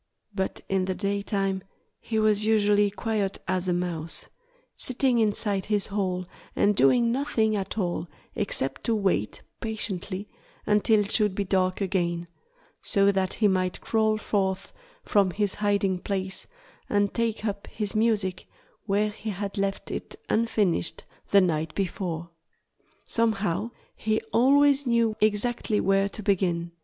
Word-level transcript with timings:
But 0.33 0.61
in 0.67 0.85
the 0.85 0.95
daytime 0.95 1.61
he 1.99 2.17
was 2.17 2.43
usually 2.43 2.89
quiet 2.89 3.37
as 3.47 3.67
a 3.67 3.71
mouse, 3.73 4.29
sitting 4.75 5.19
inside 5.19 5.65
his 5.65 5.85
hole 5.85 6.25
and 6.55 6.75
doing 6.75 7.11
nothing 7.11 7.55
at 7.55 7.77
all 7.77 8.07
except 8.33 8.83
to 8.85 8.95
wait 8.95 9.43
patiently 9.59 10.27
until 10.65 11.01
it 11.01 11.11
should 11.11 11.35
be 11.35 11.43
dark 11.43 11.81
again, 11.81 12.27
so 12.81 13.11
that 13.11 13.35
he 13.35 13.47
might 13.47 13.79
crawl 13.81 14.17
forth 14.17 14.73
from 15.03 15.29
his 15.29 15.53
hiding 15.53 15.99
place 15.99 16.47
and 16.89 17.13
take 17.13 17.45
up 17.45 17.67
his 17.67 17.95
music 17.95 18.47
where 18.87 19.11
he 19.11 19.29
had 19.29 19.55
left 19.55 19.91
it 19.91 20.15
unfinished 20.31 21.03
the 21.29 21.41
night 21.41 21.75
before. 21.75 22.31
Somehow 23.05 23.69
he 23.95 24.19
always 24.33 24.87
knew 24.87 25.15
exactly 25.21 25.79
where 25.79 26.09
to 26.09 26.23
begin. 26.23 26.71